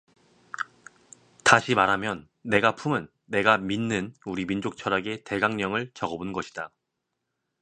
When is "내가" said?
2.41-2.73, 3.27-3.59